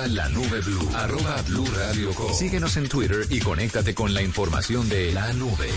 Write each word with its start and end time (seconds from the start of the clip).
arroba 0.00 0.06
la 0.06 0.28
nube 0.30 0.60
blue, 0.60 0.88
arroba 0.94 1.42
blue 1.46 1.66
radio 1.76 2.14
com. 2.14 2.32
Síguenos 2.32 2.76
en 2.76 2.88
Twitter 2.88 3.26
y 3.28 3.40
conéctate 3.40 3.94
con 3.94 4.14
la 4.14 4.22
información 4.22 4.88
de 4.88 5.12
la 5.12 5.32
nube. 5.32 5.68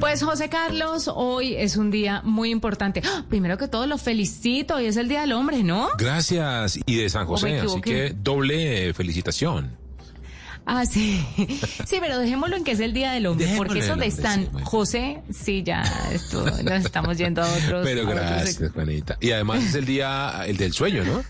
Pues 0.00 0.22
José 0.22 0.48
Carlos, 0.48 1.10
hoy 1.14 1.54
es 1.54 1.76
un 1.76 1.90
día 1.90 2.20
muy 2.24 2.50
importante. 2.50 3.02
¡Ah! 3.04 3.24
Primero 3.28 3.56
que 3.56 3.68
todo, 3.68 3.86
lo 3.86 3.96
felicito. 3.96 4.76
Hoy 4.76 4.86
es 4.86 4.96
el 4.96 5.08
Día 5.08 5.22
del 5.22 5.32
Hombre, 5.32 5.62
¿no? 5.62 5.88
Gracias. 5.98 6.78
Y 6.84 6.96
de 6.96 7.08
San 7.08 7.22
¿O 7.22 7.24
me 7.26 7.30
José, 7.30 7.60
así 7.60 7.80
que 7.80 8.14
doble 8.14 8.92
felicitación. 8.94 9.81
Ah, 10.66 10.86
sí. 10.86 11.24
Sí, 11.86 11.98
pero 12.00 12.18
dejémoslo 12.18 12.56
en 12.56 12.64
que 12.64 12.72
es 12.72 12.80
el 12.80 12.92
Día 12.92 13.12
del 13.12 13.26
Hombre, 13.26 13.54
porque 13.56 13.80
eso 13.80 13.96
de 13.96 14.10
San 14.10 14.44
sí. 14.44 14.50
José, 14.62 15.22
sí, 15.30 15.62
ya 15.62 15.82
esto, 16.12 16.44
nos 16.44 16.84
estamos 16.84 17.18
yendo 17.18 17.42
a 17.42 17.46
otros. 17.46 17.84
Pero 17.84 18.02
a 18.02 18.04
otros 18.04 18.20
gracias, 18.20 18.72
Juanita. 18.72 19.18
Y 19.20 19.32
además 19.32 19.64
es 19.64 19.74
el 19.74 19.84
día, 19.84 20.44
el 20.46 20.56
del 20.56 20.72
sueño, 20.72 21.04
¿no? 21.04 21.22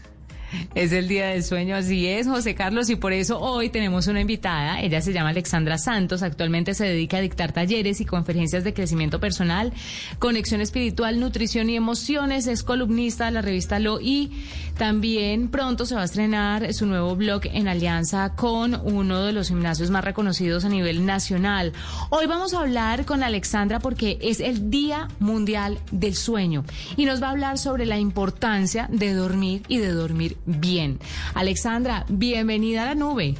Es 0.74 0.92
el 0.92 1.08
día 1.08 1.28
del 1.28 1.42
sueño, 1.44 1.76
así 1.76 2.06
es, 2.06 2.26
José 2.26 2.54
Carlos, 2.54 2.90
y 2.90 2.96
por 2.96 3.12
eso 3.12 3.38
hoy 3.40 3.68
tenemos 3.68 4.06
una 4.06 4.20
invitada. 4.20 4.80
Ella 4.80 5.00
se 5.00 5.12
llama 5.12 5.30
Alexandra 5.30 5.78
Santos, 5.78 6.22
actualmente 6.22 6.74
se 6.74 6.86
dedica 6.86 7.18
a 7.18 7.20
dictar 7.20 7.52
talleres 7.52 8.00
y 8.00 8.04
conferencias 8.04 8.64
de 8.64 8.74
crecimiento 8.74 9.20
personal, 9.20 9.72
conexión 10.18 10.60
espiritual, 10.60 11.20
nutrición 11.20 11.70
y 11.70 11.76
emociones. 11.76 12.46
Es 12.46 12.62
columnista 12.62 13.26
de 13.26 13.30
la 13.32 13.42
revista 13.42 13.78
Lo 13.78 14.00
y 14.00 14.30
también 14.76 15.48
pronto 15.48 15.86
se 15.86 15.94
va 15.94 16.02
a 16.02 16.04
estrenar 16.04 16.72
su 16.74 16.86
nuevo 16.86 17.14
blog 17.16 17.42
en 17.44 17.68
alianza 17.68 18.34
con 18.34 18.74
uno 18.84 19.24
de 19.24 19.32
los 19.32 19.48
gimnasios 19.48 19.90
más 19.90 20.04
reconocidos 20.04 20.64
a 20.64 20.68
nivel 20.68 21.06
nacional. 21.06 21.72
Hoy 22.10 22.26
vamos 22.26 22.54
a 22.54 22.60
hablar 22.60 23.04
con 23.04 23.22
Alexandra 23.22 23.78
porque 23.78 24.18
es 24.20 24.40
el 24.40 24.70
Día 24.70 25.08
Mundial 25.18 25.78
del 25.90 26.14
Sueño 26.14 26.64
y 26.96 27.04
nos 27.04 27.22
va 27.22 27.28
a 27.28 27.30
hablar 27.30 27.58
sobre 27.58 27.86
la 27.86 27.98
importancia 27.98 28.88
de 28.90 29.12
dormir 29.12 29.62
y 29.68 29.78
de 29.78 29.92
dormir 29.92 30.36
bien. 30.46 30.98
Alexandra, 31.34 32.04
bienvenida 32.08 32.82
a 32.82 32.86
la 32.86 32.94
nube. 32.94 33.34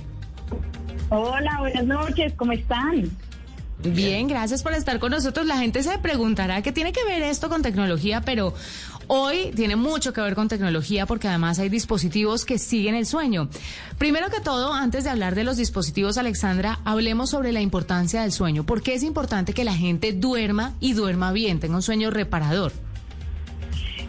Hola, 1.08 1.58
buenas 1.60 1.84
noches, 1.84 2.32
¿cómo 2.36 2.52
están? 2.52 3.10
Bien, 3.84 4.28
gracias 4.28 4.62
por 4.62 4.72
estar 4.74 4.98
con 5.00 5.10
nosotros. 5.10 5.46
La 5.46 5.58
gente 5.58 5.82
se 5.82 5.98
preguntará 5.98 6.62
qué 6.62 6.72
tiene 6.72 6.92
que 6.92 7.04
ver 7.04 7.22
esto 7.22 7.48
con 7.48 7.62
tecnología, 7.62 8.20
pero 8.20 8.54
hoy 9.08 9.50
tiene 9.56 9.74
mucho 9.74 10.12
que 10.12 10.20
ver 10.20 10.36
con 10.36 10.48
tecnología 10.48 11.04
porque 11.04 11.27
además 11.27 11.58
hay 11.58 11.68
dispositivos 11.68 12.44
que 12.44 12.58
siguen 12.58 12.94
el 12.94 13.06
sueño. 13.06 13.48
Primero 13.98 14.30
que 14.30 14.40
todo, 14.40 14.72
antes 14.72 15.05
de 15.05 15.10
hablar 15.10 15.34
de 15.34 15.44
los 15.44 15.56
dispositivos, 15.56 16.16
Alexandra, 16.16 16.78
hablemos 16.84 17.30
sobre 17.30 17.50
la 17.50 17.60
importancia 17.60 18.22
del 18.22 18.30
sueño. 18.30 18.64
¿Por 18.64 18.82
qué 18.82 18.94
es 18.94 19.02
importante 19.02 19.52
que 19.52 19.64
la 19.64 19.74
gente 19.74 20.12
duerma 20.12 20.74
y 20.78 20.92
duerma 20.92 21.32
bien, 21.32 21.58
tenga 21.58 21.74
un 21.74 21.82
sueño 21.82 22.10
reparador? 22.10 22.72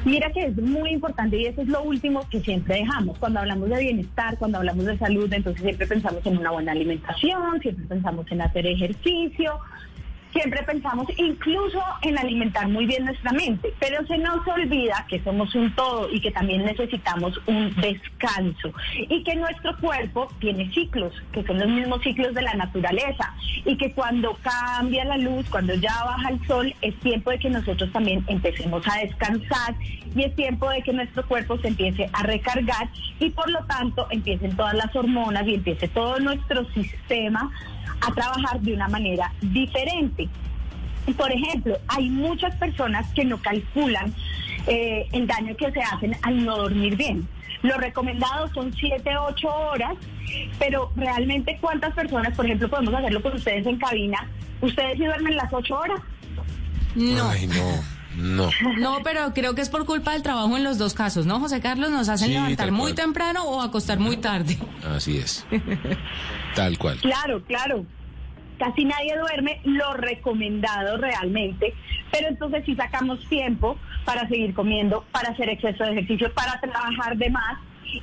Mira 0.05 0.29
que 0.31 0.47
es 0.47 0.57
muy 0.57 0.89
importante 0.89 1.37
y 1.37 1.45
eso 1.45 1.61
es 1.61 1.67
lo 1.69 1.81
último 1.81 2.27
que 2.29 2.41
siempre 2.41 2.75
dejamos. 2.75 3.17
Cuando 3.19 3.39
hablamos 3.39 3.69
de 3.69 3.79
bienestar, 3.79 4.37
cuando 4.37 4.57
hablamos 4.57 4.85
de 4.85 4.97
salud, 4.97 5.31
entonces 5.31 5.61
siempre 5.61 5.87
pensamos 5.87 6.25
en 6.25 6.37
una 6.37 6.51
buena 6.51 6.73
alimentación, 6.73 7.61
siempre 7.61 7.85
pensamos 7.85 8.29
en 8.29 8.41
hacer 8.41 8.67
ejercicio, 8.67 9.59
siempre 10.33 10.63
pensamos 10.63 11.07
incluso 11.17 11.81
en 12.01 12.17
alimentar 12.17 12.67
muy 12.67 12.85
bien 12.85 13.05
nuestra 13.05 13.31
mente, 13.31 13.73
pero 13.79 14.05
se 14.07 14.17
nos 14.17 14.45
olvida 14.47 15.05
que 15.07 15.23
somos 15.23 15.53
un 15.55 15.73
todo 15.75 16.09
y 16.11 16.19
que 16.19 16.31
también 16.31 16.65
necesitamos 16.65 17.39
un 17.45 17.73
descanso 17.75 18.73
y 18.97 19.23
que 19.23 19.35
nuestro 19.35 19.77
cuerpo 19.77 20.27
tiene 20.39 20.71
ciclos, 20.73 21.13
que 21.31 21.43
son 21.43 21.59
los 21.59 21.69
mismos 21.69 22.01
ciclos 22.01 22.33
de 22.33 22.41
la 22.41 22.53
naturaleza 22.55 23.33
y 23.63 23.77
que 23.77 23.93
cuando 23.93 24.37
cambia 24.41 25.05
la 25.05 25.17
luz, 25.17 25.47
cuando 25.49 25.73
ya 25.75 26.03
baja 26.03 26.29
el 26.29 26.45
sol, 26.47 26.75
es 26.81 26.95
tiempo 26.99 27.31
de 27.31 27.39
que 27.39 27.49
nosotros 27.49 27.91
también 27.91 28.23
empecemos 28.27 28.83
a 28.87 28.99
descansar 28.99 29.75
y 30.15 30.23
es 30.23 30.35
tiempo 30.35 30.69
de 30.69 30.81
que 30.81 30.93
nuestro 30.93 31.25
cuerpo 31.27 31.57
se 31.59 31.69
empiece 31.69 32.09
a 32.11 32.23
recargar 32.23 32.89
y 33.19 33.29
por 33.29 33.49
lo 33.49 33.63
tanto 33.65 34.07
empiecen 34.09 34.55
todas 34.55 34.73
las 34.73 34.95
hormonas 34.95 35.47
y 35.47 35.55
empiece 35.55 35.87
todo 35.87 36.19
nuestro 36.19 36.65
sistema 36.73 37.51
a 38.05 38.13
trabajar 38.13 38.59
de 38.61 38.73
una 38.73 38.87
manera 38.87 39.31
diferente. 39.41 40.22
Por 41.17 41.31
ejemplo, 41.31 41.77
hay 41.89 42.09
muchas 42.09 42.55
personas 42.55 43.11
que 43.13 43.25
no 43.25 43.37
calculan 43.41 44.13
eh, 44.67 45.07
el 45.11 45.27
daño 45.27 45.55
que 45.57 45.71
se 45.71 45.81
hacen 45.81 46.15
al 46.21 46.45
no 46.45 46.57
dormir 46.57 46.95
bien. 46.95 47.27
Lo 47.61 47.77
recomendado 47.77 48.49
son 48.53 48.73
7, 48.73 49.09
8 49.17 49.47
horas, 49.47 49.95
pero 50.59 50.91
realmente 50.95 51.57
cuántas 51.61 51.93
personas, 51.93 52.33
por 52.35 52.45
ejemplo, 52.45 52.69
podemos 52.69 52.93
hacerlo 52.93 53.21
con 53.21 53.33
ustedes 53.33 53.65
en 53.65 53.77
cabina, 53.77 54.27
¿ustedes 54.61 54.97
sí 54.97 55.05
duermen 55.05 55.35
las 55.35 55.51
8 55.51 55.75
horas? 55.75 55.99
No. 56.95 57.29
Ay, 57.29 57.47
no, 57.47 57.83
no. 58.15 58.49
No, 58.79 58.97
pero 59.03 59.33
creo 59.33 59.55
que 59.55 59.61
es 59.61 59.69
por 59.69 59.85
culpa 59.85 60.13
del 60.13 60.23
trabajo 60.23 60.55
en 60.55 60.63
los 60.63 60.77
dos 60.77 60.93
casos, 60.93 61.25
¿no, 61.25 61.39
José 61.39 61.59
Carlos? 61.61 61.89
Nos 61.89 62.07
hacen 62.09 62.27
Sí, 62.29 62.33
levantar 62.33 62.71
muy 62.71 62.93
temprano 62.93 63.43
o 63.43 63.61
acostar 63.61 63.99
muy 63.99 64.17
tarde. 64.17 64.57
Así 64.95 65.17
es. 65.17 65.45
Tal 66.55 66.77
cual. 66.77 66.99
Claro, 66.99 67.43
claro. 67.43 67.85
Casi 68.57 68.85
nadie 68.85 69.17
duerme 69.17 69.59
lo 69.63 69.93
recomendado 69.93 70.97
realmente, 70.97 71.73
pero 72.11 72.27
entonces 72.27 72.63
si 72.65 72.75
sacamos 72.75 73.19
tiempo 73.27 73.77
para 74.05 74.27
seguir 74.27 74.53
comiendo, 74.53 75.03
para 75.11 75.29
hacer 75.29 75.49
exceso 75.49 75.83
de 75.83 75.91
ejercicio, 75.91 76.31
para 76.33 76.59
trabajar 76.59 77.17
de 77.17 77.29
más. 77.29 77.59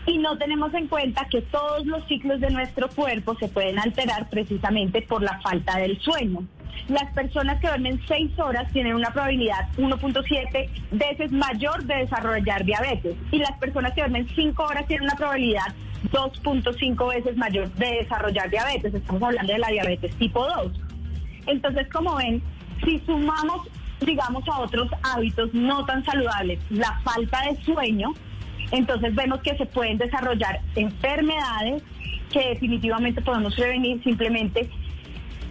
Y 0.07 0.19
no 0.19 0.39
tenemos 0.39 0.73
en 0.75 0.87
cuenta 0.87 1.27
que 1.29 1.43
todos 1.43 1.85
los 1.85 2.07
ciclos 2.07 2.41
de 2.41 2.51
nuestro 2.51 2.89
cuerpo 2.91 3.35
se 3.37 3.49
pueden 3.49 3.79
alterar 3.79 4.29
precisamente 4.29 5.03
por 5.03 5.23
la 5.23 5.41
falta 5.41 5.79
del 5.79 5.99
sueño. 6.01 6.45
Las 6.89 7.13
personas 7.13 7.61
que 7.61 7.69
duermen 7.69 8.01
6 8.07 8.39
horas 8.39 8.73
tienen 8.73 8.95
una 8.95 9.11
probabilidad 9.11 9.69
1.7 9.79 10.69
veces 10.93 11.33
mayor 11.33 11.85
de 11.85 11.97
desarrollar 11.97 12.65
diabetes. 12.65 13.17
Y 13.33 13.39
las 13.39 13.53
personas 13.59 13.93
que 13.93 14.01
duermen 14.01 14.29
5 14.35 14.63
horas 14.63 14.87
tienen 14.87 15.05
una 15.05 15.17
probabilidad 15.17 15.75
2.5 16.13 17.09
veces 17.09 17.37
mayor 17.37 17.71
de 17.75 17.87
desarrollar 18.03 18.51
diabetes. 18.51 18.95
Estamos 18.95 19.23
hablando 19.23 19.53
de 19.53 19.59
la 19.59 19.69
diabetes 19.69 20.15
tipo 20.17 20.47
2. 20.47 20.73
Entonces, 21.47 21.89
como 21.93 22.17
ven, 22.17 22.43
si 22.85 22.99
sumamos, 23.01 23.69
digamos, 24.01 24.47
a 24.49 24.61
otros 24.61 24.89
hábitos 25.03 25.53
no 25.53 25.85
tan 25.85 26.05
saludables, 26.05 26.61
la 26.71 27.01
falta 27.05 27.43
de 27.43 27.63
sueño, 27.63 28.13
entonces 28.71 29.15
vemos 29.15 29.41
que 29.41 29.57
se 29.57 29.67
pueden 29.67 29.99
desarrollar 29.99 30.61
enfermedades 30.77 31.83
que 32.33 32.51
definitivamente 32.51 33.21
podemos 33.21 33.55
prevenir 33.55 34.03
simplemente 34.03 34.71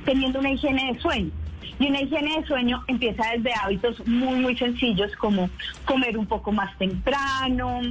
teniendo 0.06 0.40
una 0.40 0.52
higiene 0.52 0.94
de 0.94 1.00
sueño. 1.00 1.32
Y 1.80 1.88
una 1.88 2.02
higiene 2.02 2.40
de 2.40 2.48
sueño 2.48 2.84
empieza 2.88 3.24
desde 3.36 3.52
hábitos 3.54 4.06
muy, 4.08 4.40
muy 4.40 4.58
sencillos 4.58 5.16
como 5.18 5.50
comer 5.86 6.18
un 6.18 6.26
poco 6.26 6.52
más 6.52 6.78
temprano, 6.78 7.82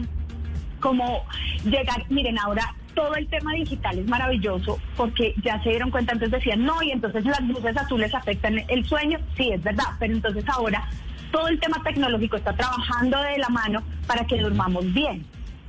como 0.81 1.25
llegar, 1.65 2.05
miren, 2.09 2.39
ahora 2.39 2.75
todo 2.95 3.15
el 3.15 3.29
tema 3.29 3.53
digital 3.53 3.99
es 3.99 4.07
maravilloso 4.07 4.79
porque 4.97 5.35
ya 5.43 5.63
se 5.63 5.71
dieron 5.71 5.91
cuenta, 5.91 6.13
antes 6.13 6.31
decían, 6.31 6.65
no, 6.65 6.83
y 6.83 6.91
entonces 6.91 7.25
las 7.25 7.41
luces 7.43 7.77
azules 7.77 8.13
afectan 8.15 8.59
el 8.69 8.85
sueño, 8.85 9.19
sí, 9.37 9.51
es 9.53 9.63
verdad, 9.63 9.87
pero 9.99 10.15
entonces 10.15 10.45
ahora 10.49 10.89
todo 11.31 11.49
el 11.49 11.61
tema 11.61 11.81
tecnológico 11.85 12.37
está 12.37 12.53
trabajando 12.55 13.21
de 13.23 13.39
la 13.39 13.49
mano 13.49 13.83
para 14.07 14.27
que 14.27 14.41
durmamos 14.41 14.93
bien. 14.93 15.25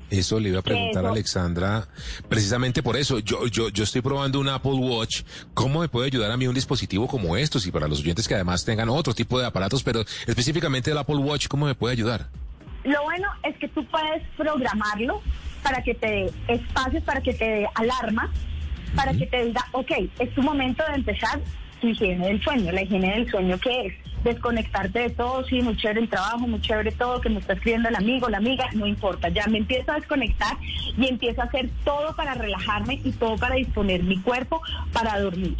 Eso 0.09 0.39
le 0.39 0.49
iba 0.49 0.59
a 0.59 0.63
preguntar 0.63 1.05
a. 1.05 1.09
Alexandra, 1.09 1.87
precisamente 2.27 2.81
por 2.81 2.97
eso, 2.97 3.19
yo, 3.19 3.45
yo, 3.45 3.69
yo 3.69 3.83
estoy 3.83 4.01
probando 4.01 4.39
un 4.39 4.49
Apple 4.49 4.73
Watch, 4.73 5.21
¿cómo 5.53 5.81
me 5.81 5.87
puede 5.87 6.07
ayudar 6.07 6.31
a 6.31 6.37
mí 6.37 6.47
un 6.47 6.55
dispositivo 6.55 7.07
como 7.07 7.37
estos? 7.37 7.67
Y 7.67 7.71
para 7.71 7.87
los 7.87 7.99
oyentes 7.99 8.27
que 8.27 8.33
además 8.33 8.65
tengan 8.65 8.89
otro 8.89 9.13
tipo 9.13 9.39
de 9.39 9.45
aparatos, 9.45 9.83
pero 9.83 10.03
específicamente 10.25 10.89
el 10.89 10.97
Apple 10.97 11.17
Watch, 11.17 11.47
¿cómo 11.47 11.67
me 11.67 11.75
puede 11.75 11.93
ayudar? 11.93 12.29
Lo 12.84 13.03
bueno 13.03 13.28
es 13.44 13.57
que 13.57 13.67
tú 13.67 13.85
puedes 13.85 14.23
programarlo 14.38 15.22
para 15.63 15.81
que 15.84 15.94
te 15.95 16.07
dé 16.07 16.31
espacios, 16.47 17.03
para 17.03 17.22
que 17.22 17.34
te 17.34 17.45
dé 17.45 17.69
alarma, 17.75 18.31
para 18.95 19.13
que 19.13 19.25
te 19.25 19.45
diga, 19.45 19.66
ok, 19.73 19.91
es 20.19 20.34
tu 20.34 20.41
momento 20.41 20.84
de 20.88 20.95
empezar 20.95 21.39
tu 21.81 21.88
higiene 21.88 22.28
del 22.28 22.41
sueño. 22.41 22.72
La 22.72 22.81
higiene 22.81 23.16
del 23.16 23.29
sueño, 23.29 23.57
¿qué 23.59 23.88
es? 23.88 23.94
Desconectarte 24.24 25.00
de 25.00 25.09
todo, 25.12 25.44
sí, 25.46 25.62
muy 25.62 25.78
chévere 25.78 26.02
el 26.02 26.09
trabajo, 26.09 26.40
muy 26.40 26.62
chévere 26.62 26.91
todo, 26.91 27.22
que 27.22 27.30
me 27.30 27.40
está 27.40 27.53
escribiendo 27.53 27.90
el 27.90 27.96
amigo, 27.96 28.30
la 28.30 28.38
amiga, 28.38 28.68
no 28.74 28.85
importa, 28.85 29.30
ya 29.30 29.47
me 29.47 29.59
empiezo 29.59 29.92
a 29.92 29.95
desconectar 29.95 30.57
y 30.98 31.07
empiezo 31.07 31.42
a 31.42 31.45
hacer 31.45 31.69
todo 31.86 32.16
para 32.16 32.33
relajarme 32.33 33.00
y 33.04 33.12
todo 33.12 33.38
para 33.38 33.56
disponer 33.56 34.04
mi 34.04 34.19
cuerpo 34.19 34.62
para 34.92 35.19
dormir. 35.19 35.56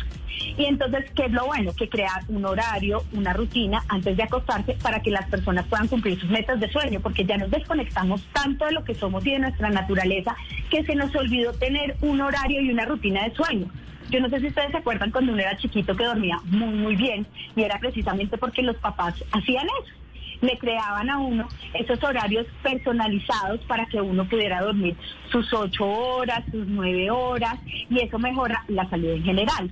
Y 0.58 0.66
entonces, 0.66 1.06
¿qué 1.16 1.26
es 1.26 1.32
lo 1.32 1.46
bueno? 1.46 1.74
Que 1.74 1.90
crear 1.90 2.24
un 2.28 2.46
horario, 2.46 3.04
una 3.14 3.34
rutina 3.34 3.84
antes 3.88 4.16
de 4.18 4.24
acostarse 4.24 4.74
para 4.82 5.02
que 5.02 5.12
las 5.12 5.30
personas 5.30 5.66
puedan 5.68 5.88
cumplir 5.88 6.20
sus 6.20 6.30
metas 6.30 6.60
de 6.60 6.70
sueño, 6.70 7.00
porque 7.00 7.26
ya 7.26 7.38
nos 7.38 7.52
desconectamos 7.52 8.22
tanto 8.34 8.66
de 8.66 8.74
lo 8.74 8.84
que 8.84 8.96
somos 8.96 9.26
y 9.26 9.32
de 9.32 9.40
nuestra 9.40 9.70
naturaleza 9.70 10.36
que 10.70 10.84
se 10.84 10.96
nos 10.96 11.16
olvidó 11.16 11.54
tener 11.54 11.96
un 12.02 12.22
horario 12.22 12.62
y 12.62 12.72
una 12.72 12.86
rutina 12.86 13.24
de 13.24 13.36
sueño. 13.36 13.68
Yo 14.10 14.20
no 14.20 14.30
sé 14.30 14.40
si 14.40 14.48
ustedes 14.48 14.72
se 14.72 14.78
acuerdan 14.78 15.12
cuando 15.12 15.34
uno 15.34 15.42
era 15.42 15.58
chiquito 15.58 15.96
que 15.96 16.06
dormía 16.06 16.40
muy, 16.46 16.74
muy 16.74 16.96
bien 16.96 17.28
y 17.56 17.64
era 17.64 17.78
precisamente 17.80 18.38
porque 18.38 18.62
los 18.62 18.76
papás 18.78 19.16
hacían 19.32 19.68
eso. 19.82 19.94
Le 20.42 20.58
creaban 20.58 21.10
a 21.10 21.18
uno 21.18 21.48
esos 21.74 22.02
horarios 22.02 22.48
personalizados 22.64 23.60
para 23.68 23.86
que 23.88 24.00
uno 24.00 24.28
pudiera 24.28 24.62
dormir 24.62 24.96
sus 25.32 25.52
ocho 25.54 25.86
horas, 25.86 26.44
sus 26.50 26.66
nueve 26.66 27.12
horas 27.12 27.56
y 27.90 28.00
eso 28.00 28.18
mejora 28.18 28.64
la 28.70 28.90
salud 28.90 29.10
en 29.10 29.24
general. 29.24 29.72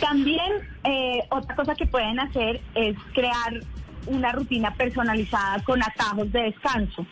También 0.00 0.52
eh, 0.84 1.20
otra 1.30 1.56
cosa 1.56 1.74
que 1.74 1.86
pueden 1.86 2.20
hacer 2.20 2.60
es 2.74 2.96
crear 3.14 3.60
una 4.06 4.32
rutina 4.32 4.72
personalizada 4.74 5.62
con 5.64 5.82
atajos 5.82 6.30
de 6.30 6.42
descanso. 6.42 7.06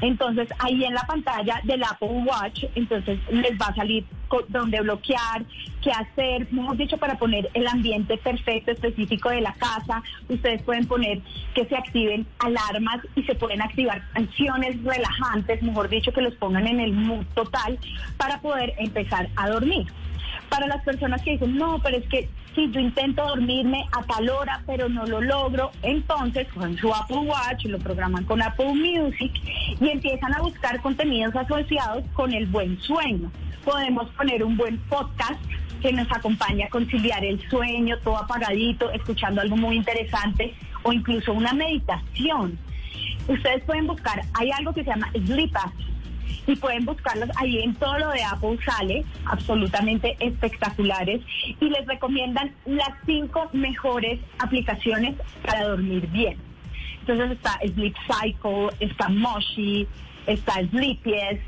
Entonces 0.00 0.48
ahí 0.58 0.84
en 0.84 0.94
la 0.94 1.02
pantalla 1.02 1.60
del 1.64 1.82
Apple 1.82 2.24
Watch, 2.26 2.64
entonces 2.74 3.18
les 3.30 3.52
va 3.52 3.66
a 3.66 3.74
salir 3.74 4.04
dónde 4.48 4.80
bloquear, 4.80 5.44
qué 5.82 5.90
hacer, 5.90 6.52
mejor 6.52 6.76
dicho, 6.76 6.98
para 6.98 7.16
poner 7.16 7.48
el 7.54 7.66
ambiente 7.66 8.18
perfecto 8.18 8.72
específico 8.72 9.30
de 9.30 9.40
la 9.40 9.54
casa. 9.54 10.02
Ustedes 10.28 10.62
pueden 10.62 10.86
poner 10.86 11.20
que 11.54 11.64
se 11.64 11.76
activen 11.76 12.26
alarmas 12.40 13.00
y 13.14 13.22
se 13.22 13.34
pueden 13.34 13.62
activar 13.62 14.02
canciones 14.12 14.82
relajantes, 14.82 15.62
mejor 15.62 15.88
dicho, 15.88 16.12
que 16.12 16.20
los 16.20 16.34
pongan 16.34 16.66
en 16.66 16.80
el 16.80 16.92
mood 16.92 17.24
total 17.34 17.78
para 18.16 18.40
poder 18.40 18.74
empezar 18.78 19.28
a 19.36 19.48
dormir. 19.48 19.86
Para 20.50 20.66
las 20.66 20.82
personas 20.84 21.22
que 21.22 21.32
dicen, 21.32 21.56
no, 21.56 21.80
pero 21.82 21.96
es 21.96 22.06
que 22.08 22.28
si 22.56 22.70
yo 22.70 22.80
intento 22.80 23.22
dormirme 23.22 23.84
a 23.92 24.02
tal 24.02 24.28
hora, 24.30 24.62
pero 24.66 24.88
no 24.88 25.06
lo 25.06 25.20
logro, 25.20 25.70
entonces 25.82 26.48
con 26.54 26.76
su 26.78 26.92
Apple 26.92 27.18
Watch, 27.18 27.66
lo 27.66 27.78
programan 27.78 28.24
con 28.24 28.42
Apple 28.42 28.74
Music 28.74 29.30
y 29.78 29.88
empiezan 29.90 30.34
a 30.34 30.40
buscar 30.40 30.80
contenidos 30.80 31.36
asociados 31.36 32.02
con 32.14 32.32
el 32.32 32.46
buen 32.46 32.80
sueño. 32.80 33.30
Podemos 33.62 34.08
poner 34.12 34.42
un 34.42 34.56
buen 34.56 34.78
podcast 34.88 35.38
que 35.82 35.92
nos 35.92 36.10
acompaña 36.10 36.66
a 36.66 36.70
conciliar 36.70 37.22
el 37.24 37.38
sueño, 37.50 37.98
todo 37.98 38.16
apagadito, 38.16 38.90
escuchando 38.90 39.42
algo 39.42 39.56
muy 39.56 39.76
interesante 39.76 40.54
o 40.82 40.92
incluso 40.92 41.34
una 41.34 41.52
meditación. 41.52 42.58
Ustedes 43.28 43.62
pueden 43.64 43.86
buscar, 43.86 44.22
hay 44.32 44.50
algo 44.52 44.72
que 44.72 44.82
se 44.82 44.90
llama 44.90 45.10
Sleep 45.12 45.52
y 46.46 46.56
pueden 46.56 46.84
buscarlos 46.84 47.28
ahí 47.36 47.62
en 47.62 47.74
todo 47.74 47.98
lo 47.98 48.10
de 48.10 48.22
Apple 48.22 48.58
sale, 48.64 49.04
absolutamente 49.24 50.16
espectaculares 50.20 51.20
y 51.60 51.68
les 51.68 51.86
recomiendan 51.86 52.52
las 52.64 52.90
cinco 53.04 53.48
mejores 53.52 54.20
aplicaciones 54.38 55.16
para 55.44 55.68
dormir 55.68 56.06
bien. 56.08 56.36
Entonces 57.00 57.32
está 57.32 57.58
Sleep 57.74 57.94
Cycle, 58.06 58.68
está 58.80 59.08
Moshi, 59.08 59.86
está 60.26 60.54
Sleepiest, 60.70 61.42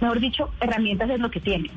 mejor 0.00 0.20
dicho, 0.20 0.50
herramientas 0.60 1.10
es 1.10 1.20
lo 1.20 1.30
que 1.30 1.40
tienen. 1.40 1.70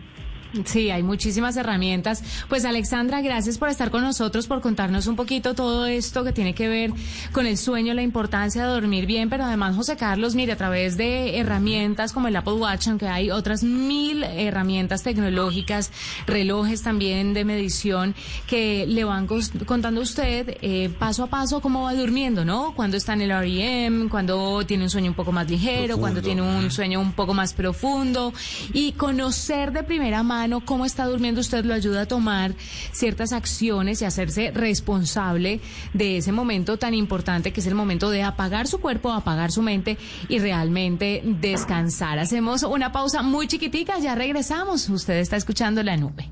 Sí, 0.63 0.89
hay 0.89 1.03
muchísimas 1.03 1.57
herramientas. 1.57 2.23
Pues 2.47 2.63
Alexandra, 2.63 3.21
gracias 3.21 3.57
por 3.57 3.69
estar 3.69 3.91
con 3.91 4.01
nosotros, 4.01 4.47
por 4.47 4.61
contarnos 4.61 5.07
un 5.07 5.15
poquito 5.15 5.53
todo 5.53 5.85
esto 5.85 6.23
que 6.23 6.31
tiene 6.31 6.55
que 6.55 6.69
ver 6.69 6.91
con 7.33 7.45
el 7.45 7.57
sueño, 7.57 7.93
la 7.93 8.03
importancia 8.03 8.63
de 8.63 8.69
dormir 8.69 9.05
bien, 9.05 9.29
pero 9.29 9.43
además 9.43 9.75
José 9.75 9.97
Carlos, 9.97 10.35
mire, 10.35 10.53
a 10.53 10.55
través 10.55 10.95
de 10.95 11.37
herramientas 11.37 12.13
como 12.13 12.29
el 12.29 12.35
Apple 12.35 12.53
Watch, 12.53 12.87
aunque 12.87 13.07
hay 13.07 13.31
otras 13.31 13.63
mil 13.63 14.23
herramientas 14.23 15.03
tecnológicas, 15.03 15.91
relojes 16.25 16.81
también 16.83 17.33
de 17.33 17.43
medición, 17.43 18.15
que 18.47 18.85
le 18.87 19.03
van 19.03 19.27
contando 19.65 19.99
a 19.99 20.03
usted 20.03 20.57
eh, 20.61 20.89
paso 20.97 21.23
a 21.23 21.27
paso 21.27 21.61
cómo 21.61 21.83
va 21.83 21.93
durmiendo, 21.93 22.45
¿no? 22.45 22.73
Cuando 22.75 22.97
está 22.97 23.13
en 23.13 23.21
el 23.21 23.29
REM, 23.29 24.09
cuando 24.09 24.65
tiene 24.65 24.83
un 24.83 24.89
sueño 24.89 25.11
un 25.11 25.15
poco 25.15 25.31
más 25.31 25.49
ligero, 25.49 25.97
cuando 25.97 26.21
tiene 26.21 26.41
un 26.41 26.71
sueño 26.71 27.01
un 27.01 27.11
poco 27.11 27.33
más 27.33 27.53
profundo 27.53 28.33
y 28.73 28.93
conocer 28.93 29.71
de 29.71 29.83
primera 29.83 30.23
cómo 30.63 30.85
está 30.85 31.05
durmiendo 31.05 31.41
usted 31.41 31.65
lo 31.65 31.73
ayuda 31.73 32.01
a 32.01 32.05
tomar 32.05 32.53
ciertas 32.91 33.33
acciones 33.33 34.01
y 34.01 34.05
hacerse 34.05 34.51
responsable 34.51 35.59
de 35.93 36.17
ese 36.17 36.31
momento 36.31 36.77
tan 36.77 36.93
importante 36.93 37.51
que 37.51 37.61
es 37.61 37.67
el 37.67 37.75
momento 37.75 38.09
de 38.09 38.23
apagar 38.23 38.67
su 38.67 38.79
cuerpo, 38.79 39.11
apagar 39.11 39.51
su 39.51 39.61
mente 39.61 39.97
y 40.27 40.39
realmente 40.39 41.21
descansar. 41.23 42.19
Hacemos 42.19 42.63
una 42.63 42.91
pausa 42.91 43.21
muy 43.21 43.47
chiquitica, 43.47 43.99
ya 43.99 44.15
regresamos. 44.15 44.89
Usted 44.89 45.15
está 45.15 45.37
escuchando 45.37 45.83
la 45.83 45.97
nube. 45.97 46.29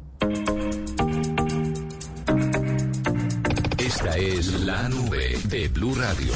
Esta 3.78 4.18
es 4.18 4.62
la 4.62 4.90
nube 4.90 5.38
de 5.50 5.68
Blue 5.70 5.96
Radio. 5.96 6.34